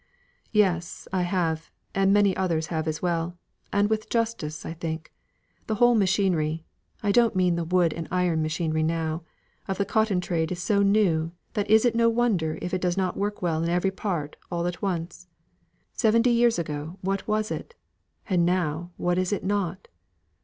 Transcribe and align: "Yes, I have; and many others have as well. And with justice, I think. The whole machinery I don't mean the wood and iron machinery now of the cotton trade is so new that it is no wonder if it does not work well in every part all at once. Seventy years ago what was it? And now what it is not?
"Yes, 0.51 1.07
I 1.13 1.21
have; 1.21 1.69
and 1.93 2.11
many 2.11 2.35
others 2.35 2.67
have 2.73 2.87
as 2.87 3.03
well. 3.03 3.37
And 3.71 3.87
with 3.87 4.09
justice, 4.09 4.65
I 4.65 4.73
think. 4.73 5.13
The 5.67 5.75
whole 5.75 5.93
machinery 5.93 6.65
I 7.03 7.11
don't 7.11 7.35
mean 7.35 7.55
the 7.55 7.63
wood 7.63 7.93
and 7.93 8.07
iron 8.09 8.41
machinery 8.41 8.81
now 8.81 9.21
of 9.67 9.77
the 9.77 9.85
cotton 9.85 10.19
trade 10.19 10.51
is 10.51 10.59
so 10.59 10.81
new 10.81 11.33
that 11.53 11.69
it 11.69 11.73
is 11.85 11.91
no 11.93 12.09
wonder 12.09 12.57
if 12.63 12.73
it 12.73 12.81
does 12.81 12.97
not 12.97 13.15
work 13.15 13.43
well 13.43 13.61
in 13.61 13.69
every 13.69 13.91
part 13.91 14.35
all 14.51 14.65
at 14.65 14.81
once. 14.81 15.27
Seventy 15.93 16.31
years 16.31 16.57
ago 16.57 16.97
what 17.01 17.27
was 17.27 17.51
it? 17.51 17.75
And 18.27 18.43
now 18.43 18.89
what 18.97 19.19
it 19.19 19.31
is 19.31 19.39
not? 19.43 19.87